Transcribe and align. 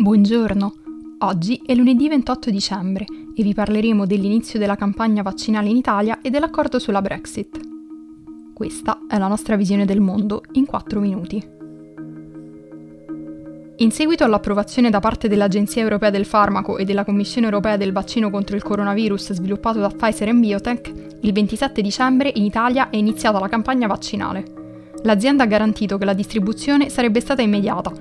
Buongiorno, 0.00 0.72
oggi 1.18 1.60
è 1.62 1.74
lunedì 1.74 2.08
28 2.08 2.48
dicembre 2.48 3.04
e 3.36 3.42
vi 3.42 3.52
parleremo 3.52 4.06
dell'inizio 4.06 4.58
della 4.58 4.74
campagna 4.74 5.20
vaccinale 5.20 5.68
in 5.68 5.76
Italia 5.76 6.20
e 6.22 6.30
dell'accordo 6.30 6.78
sulla 6.78 7.02
Brexit. 7.02 7.60
Questa 8.54 9.00
è 9.06 9.18
la 9.18 9.28
nostra 9.28 9.56
visione 9.56 9.84
del 9.84 10.00
mondo 10.00 10.40
in 10.52 10.64
4 10.64 11.00
minuti. 11.00 11.46
In 13.76 13.90
seguito 13.90 14.24
all'approvazione 14.24 14.88
da 14.88 15.00
parte 15.00 15.28
dell'Agenzia 15.28 15.82
Europea 15.82 16.08
del 16.08 16.24
Farmaco 16.24 16.78
e 16.78 16.86
della 16.86 17.04
Commissione 17.04 17.48
Europea 17.48 17.76
del 17.76 17.92
vaccino 17.92 18.30
contro 18.30 18.56
il 18.56 18.62
coronavirus 18.62 19.34
sviluppato 19.34 19.80
da 19.80 19.90
Pfizer 19.90 20.28
e 20.28 20.32
Biotech, 20.32 20.92
il 21.20 21.32
27 21.34 21.82
dicembre 21.82 22.32
in 22.36 22.46
Italia 22.46 22.88
è 22.88 22.96
iniziata 22.96 23.38
la 23.38 23.48
campagna 23.48 23.86
vaccinale. 23.86 24.60
L'azienda 25.02 25.44
ha 25.44 25.46
garantito 25.46 25.98
che 25.98 26.04
la 26.06 26.14
distribuzione 26.14 26.88
sarebbe 26.88 27.20
stata 27.20 27.42
immediata 27.42 27.92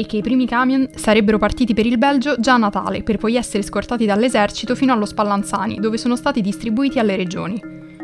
e 0.00 0.06
che 0.06 0.18
i 0.18 0.22
primi 0.22 0.46
camion 0.46 0.88
sarebbero 0.94 1.38
partiti 1.38 1.74
per 1.74 1.84
il 1.84 1.98
Belgio 1.98 2.36
già 2.38 2.54
a 2.54 2.56
Natale, 2.56 3.02
per 3.02 3.16
poi 3.16 3.34
essere 3.34 3.64
scortati 3.64 4.06
dall'esercito 4.06 4.76
fino 4.76 4.92
allo 4.92 5.04
Spallanzani, 5.04 5.80
dove 5.80 5.98
sono 5.98 6.14
stati 6.14 6.40
distribuiti 6.40 7.00
alle 7.00 7.16
regioni. 7.16 7.60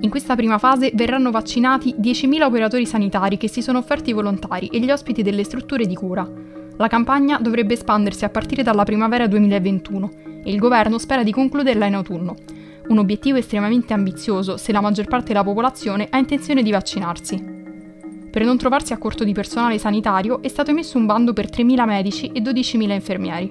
In 0.00 0.10
questa 0.10 0.34
prima 0.34 0.58
fase 0.58 0.90
verranno 0.94 1.30
vaccinati 1.30 1.94
10.000 1.96 2.42
operatori 2.42 2.86
sanitari 2.86 3.36
che 3.36 3.48
si 3.48 3.62
sono 3.62 3.78
offerti 3.78 4.12
volontari 4.12 4.66
e 4.66 4.80
gli 4.80 4.90
ospiti 4.90 5.22
delle 5.22 5.44
strutture 5.44 5.86
di 5.86 5.94
cura. 5.94 6.28
La 6.76 6.88
campagna 6.88 7.38
dovrebbe 7.38 7.74
espandersi 7.74 8.24
a 8.24 8.30
partire 8.30 8.64
dalla 8.64 8.82
primavera 8.82 9.28
2021 9.28 10.10
e 10.42 10.50
il 10.50 10.58
governo 10.58 10.98
spera 10.98 11.22
di 11.22 11.30
concluderla 11.30 11.86
in 11.86 11.94
autunno. 11.94 12.34
Un 12.88 12.98
obiettivo 12.98 13.38
estremamente 13.38 13.92
ambizioso 13.92 14.56
se 14.56 14.72
la 14.72 14.80
maggior 14.80 15.06
parte 15.06 15.28
della 15.28 15.44
popolazione 15.44 16.08
ha 16.10 16.18
intenzione 16.18 16.64
di 16.64 16.72
vaccinarsi. 16.72 17.55
Per 18.36 18.44
non 18.44 18.58
trovarsi 18.58 18.92
a 18.92 18.98
corto 18.98 19.24
di 19.24 19.32
personale 19.32 19.78
sanitario 19.78 20.42
è 20.42 20.48
stato 20.48 20.70
emesso 20.70 20.98
un 20.98 21.06
bando 21.06 21.32
per 21.32 21.48
3.000 21.48 21.86
medici 21.86 22.30
e 22.34 22.42
12.000 22.42 22.92
infermieri. 22.92 23.50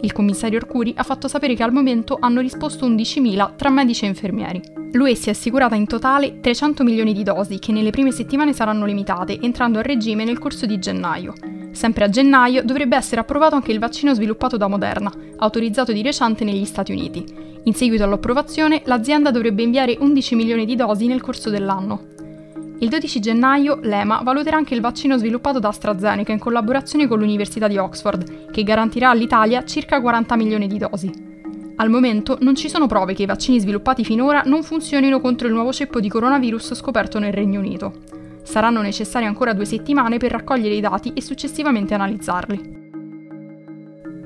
Il 0.00 0.12
commissario 0.12 0.58
Arcuri 0.58 0.92
ha 0.96 1.04
fatto 1.04 1.28
sapere 1.28 1.54
che 1.54 1.62
al 1.62 1.72
momento 1.72 2.16
hanno 2.18 2.40
risposto 2.40 2.84
11.000 2.84 3.54
tra 3.54 3.70
medici 3.70 4.04
e 4.04 4.08
infermieri. 4.08 4.60
L'UE 4.90 5.14
si 5.14 5.28
è 5.28 5.30
assicurata 5.30 5.76
in 5.76 5.86
totale 5.86 6.40
300 6.40 6.82
milioni 6.82 7.12
di 7.12 7.22
dosi 7.22 7.60
che 7.60 7.70
nelle 7.70 7.90
prime 7.90 8.10
settimane 8.10 8.52
saranno 8.52 8.86
limitate, 8.86 9.38
entrando 9.40 9.78
a 9.78 9.82
regime 9.82 10.24
nel 10.24 10.40
corso 10.40 10.66
di 10.66 10.80
gennaio. 10.80 11.34
Sempre 11.70 12.02
a 12.02 12.08
gennaio 12.08 12.64
dovrebbe 12.64 12.96
essere 12.96 13.20
approvato 13.20 13.54
anche 13.54 13.70
il 13.70 13.78
vaccino 13.78 14.14
sviluppato 14.14 14.56
da 14.56 14.66
Moderna, 14.66 15.12
autorizzato 15.36 15.92
di 15.92 16.02
recente 16.02 16.42
negli 16.42 16.64
Stati 16.64 16.90
Uniti. 16.90 17.24
In 17.62 17.72
seguito 17.72 18.02
all'approvazione, 18.02 18.82
l'azienda 18.86 19.30
dovrebbe 19.30 19.62
inviare 19.62 19.96
11 19.96 20.34
milioni 20.34 20.64
di 20.64 20.74
dosi 20.74 21.06
nel 21.06 21.20
corso 21.20 21.50
dell'anno. 21.50 22.13
Il 22.84 22.90
12 22.90 23.18
gennaio 23.18 23.78
l'EMA 23.80 24.20
valuterà 24.22 24.58
anche 24.58 24.74
il 24.74 24.82
vaccino 24.82 25.16
sviluppato 25.16 25.58
da 25.58 25.68
AstraZeneca 25.68 26.32
in 26.32 26.38
collaborazione 26.38 27.08
con 27.08 27.18
l'Università 27.18 27.66
di 27.66 27.78
Oxford, 27.78 28.50
che 28.50 28.62
garantirà 28.62 29.08
all'Italia 29.08 29.64
circa 29.64 30.02
40 30.02 30.36
milioni 30.36 30.66
di 30.66 30.76
dosi. 30.76 31.10
Al 31.76 31.88
momento 31.88 32.36
non 32.42 32.54
ci 32.54 32.68
sono 32.68 32.86
prove 32.86 33.14
che 33.14 33.22
i 33.22 33.26
vaccini 33.26 33.58
sviluppati 33.58 34.04
finora 34.04 34.42
non 34.44 34.62
funzionino 34.62 35.18
contro 35.22 35.48
il 35.48 35.54
nuovo 35.54 35.72
ceppo 35.72 35.98
di 35.98 36.10
coronavirus 36.10 36.74
scoperto 36.74 37.18
nel 37.18 37.32
Regno 37.32 37.58
Unito. 37.58 38.02
Saranno 38.42 38.82
necessarie 38.82 39.26
ancora 39.26 39.54
due 39.54 39.64
settimane 39.64 40.18
per 40.18 40.32
raccogliere 40.32 40.74
i 40.74 40.80
dati 40.80 41.14
e 41.14 41.22
successivamente 41.22 41.94
analizzarli. 41.94 42.83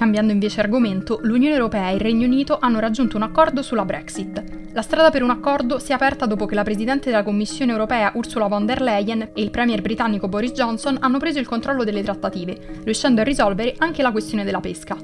Cambiando 0.00 0.32
invece 0.32 0.60
argomento, 0.60 1.18
l'Unione 1.24 1.56
Europea 1.56 1.90
e 1.90 1.96
il 1.96 2.00
Regno 2.00 2.24
Unito 2.24 2.56
hanno 2.58 2.78
raggiunto 2.78 3.18
un 3.18 3.22
accordo 3.22 3.60
sulla 3.60 3.84
Brexit. 3.84 4.42
La 4.72 4.80
strada 4.80 5.10
per 5.10 5.22
un 5.22 5.28
accordo 5.28 5.78
si 5.78 5.90
è 5.90 5.94
aperta 5.94 6.24
dopo 6.24 6.46
che 6.46 6.54
la 6.54 6.62
Presidente 6.62 7.10
della 7.10 7.22
Commissione 7.22 7.72
Europea 7.72 8.10
Ursula 8.14 8.46
von 8.46 8.64
der 8.64 8.80
Leyen 8.80 9.20
e 9.20 9.42
il 9.42 9.50
Premier 9.50 9.82
britannico 9.82 10.26
Boris 10.26 10.52
Johnson 10.52 10.96
hanno 11.00 11.18
preso 11.18 11.38
il 11.38 11.46
controllo 11.46 11.84
delle 11.84 12.02
trattative, 12.02 12.80
riuscendo 12.82 13.20
a 13.20 13.24
risolvere 13.24 13.74
anche 13.76 14.00
la 14.00 14.10
questione 14.10 14.42
della 14.42 14.60
pesca. 14.60 14.96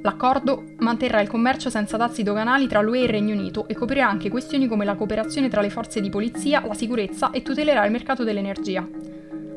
L'accordo 0.00 0.64
manterrà 0.78 1.20
il 1.20 1.28
commercio 1.28 1.68
senza 1.68 1.98
dazi 1.98 2.22
doganali 2.22 2.66
tra 2.66 2.80
l'UE 2.80 3.00
e 3.00 3.02
il 3.02 3.08
Regno 3.10 3.34
Unito 3.34 3.68
e 3.68 3.74
coprirà 3.74 4.08
anche 4.08 4.30
questioni 4.30 4.68
come 4.68 4.86
la 4.86 4.94
cooperazione 4.94 5.50
tra 5.50 5.60
le 5.60 5.68
forze 5.68 6.00
di 6.00 6.08
polizia, 6.08 6.64
la 6.66 6.72
sicurezza 6.72 7.28
e 7.30 7.42
tutelerà 7.42 7.84
il 7.84 7.92
mercato 7.92 8.24
dell'energia. 8.24 8.88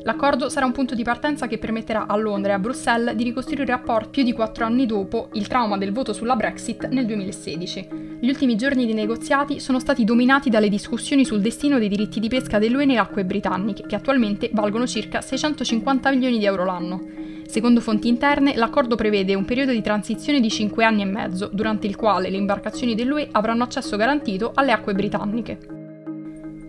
L'accordo 0.04 0.50
sarà 0.50 0.66
un 0.66 0.72
punto 0.72 0.94
di 0.94 1.02
partenza 1.02 1.46
che 1.46 1.56
permetterà 1.56 2.06
a 2.06 2.14
Londra 2.16 2.52
e 2.52 2.54
a 2.56 2.58
Bruxelles 2.58 3.14
di 3.14 3.24
ricostruire 3.24 3.64
rapporti 3.64 4.10
più 4.10 4.22
di 4.22 4.34
quattro 4.34 4.66
anni 4.66 4.84
dopo 4.84 5.30
il 5.32 5.48
trauma 5.48 5.78
del 5.78 5.92
voto 5.92 6.12
sulla 6.12 6.36
Brexit 6.36 6.88
nel 6.88 7.06
2016. 7.06 7.88
Gli 8.20 8.28
ultimi 8.28 8.54
giorni 8.54 8.84
di 8.84 8.92
negoziati 8.92 9.60
sono 9.60 9.80
stati 9.80 10.04
dominati 10.04 10.50
dalle 10.50 10.68
discussioni 10.68 11.24
sul 11.24 11.40
destino 11.40 11.78
dei 11.78 11.88
diritti 11.88 12.20
di 12.20 12.28
pesca 12.28 12.58
dell'UE 12.58 12.84
nelle 12.84 12.98
acque 12.98 13.24
britanniche, 13.24 13.86
che 13.86 13.94
attualmente 13.94 14.50
valgono 14.52 14.86
circa 14.86 15.22
650 15.22 16.10
milioni 16.10 16.38
di 16.38 16.44
euro 16.44 16.66
l'anno. 16.66 17.02
Secondo 17.46 17.80
fonti 17.80 18.08
interne, 18.08 18.54
l'accordo 18.56 18.96
prevede 18.96 19.34
un 19.34 19.46
periodo 19.46 19.72
di 19.72 19.80
transizione 19.80 20.40
di 20.40 20.50
5 20.50 20.84
anni 20.84 21.00
e 21.00 21.06
mezzo, 21.06 21.48
durante 21.50 21.86
il 21.86 21.96
quale 21.96 22.28
le 22.28 22.36
imbarcazioni 22.36 22.94
dell'UE 22.94 23.28
avranno 23.32 23.62
accesso 23.62 23.96
garantito 23.96 24.52
alle 24.54 24.72
acque 24.72 24.92
britanniche. 24.92 25.83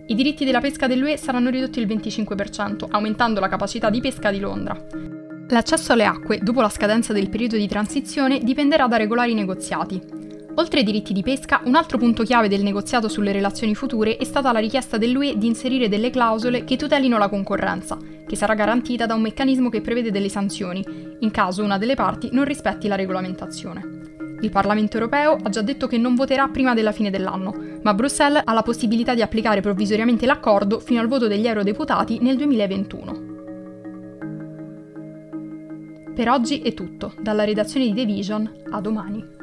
I 0.07 0.13
diritti 0.13 0.45
della 0.45 0.61
pesca 0.61 0.85
dell'UE 0.85 1.17
saranno 1.17 1.49
ridotti 1.49 1.79
il 1.79 1.87
25%, 1.87 2.85
aumentando 2.91 3.39
la 3.39 3.47
capacità 3.47 3.89
di 3.89 4.01
pesca 4.01 4.29
di 4.29 4.39
Londra. 4.39 4.79
L'accesso 5.49 5.93
alle 5.93 6.05
acque, 6.05 6.37
dopo 6.43 6.61
la 6.61 6.69
scadenza 6.69 7.11
del 7.11 7.27
periodo 7.27 7.55
di 7.55 7.67
transizione, 7.67 8.37
dipenderà 8.39 8.85
da 8.85 8.97
regolari 8.97 9.33
negoziati. 9.33 9.99
Oltre 10.57 10.79
ai 10.79 10.85
diritti 10.85 11.11
di 11.11 11.23
pesca, 11.23 11.61
un 11.65 11.73
altro 11.73 11.97
punto 11.97 12.21
chiave 12.21 12.47
del 12.47 12.61
negoziato 12.61 13.09
sulle 13.09 13.31
relazioni 13.31 13.73
future 13.73 14.17
è 14.17 14.23
stata 14.23 14.51
la 14.51 14.59
richiesta 14.59 14.99
dell'UE 14.99 15.39
di 15.39 15.47
inserire 15.47 15.89
delle 15.89 16.11
clausole 16.11 16.65
che 16.65 16.77
tutelino 16.77 17.17
la 17.17 17.27
concorrenza, 17.27 17.97
che 18.27 18.35
sarà 18.35 18.53
garantita 18.53 19.07
da 19.07 19.15
un 19.15 19.21
meccanismo 19.21 19.69
che 19.69 19.81
prevede 19.81 20.11
delle 20.11 20.29
sanzioni, 20.29 20.85
in 21.19 21.31
caso 21.31 21.63
una 21.63 21.79
delle 21.79 21.95
parti 21.95 22.29
non 22.31 22.45
rispetti 22.45 22.87
la 22.87 22.95
regolamentazione. 22.95 24.14
Il 24.41 24.49
Parlamento 24.49 24.97
europeo 24.97 25.37
ha 25.41 25.49
già 25.49 25.61
detto 25.61 25.87
che 25.87 25.97
non 25.97 26.15
voterà 26.15 26.47
prima 26.47 26.73
della 26.73 26.91
fine 26.91 27.09
dell'anno, 27.09 27.53
ma 27.81 27.93
Bruxelles 27.93 28.41
ha 28.43 28.53
la 28.53 28.61
possibilità 28.61 29.13
di 29.13 29.21
applicare 29.21 29.61
provvisoriamente 29.61 30.25
l'accordo 30.25 30.79
fino 30.79 30.99
al 30.99 31.07
voto 31.07 31.27
degli 31.27 31.47
eurodeputati 31.47 32.19
nel 32.21 32.37
2021. 32.37 33.33
Per 36.13 36.29
oggi 36.29 36.61
è 36.61 36.73
tutto, 36.73 37.13
dalla 37.19 37.43
redazione 37.43 37.87
di 37.87 37.93
The 37.93 38.05
Vision, 38.05 38.49
a 38.71 38.79
domani. 38.79 39.34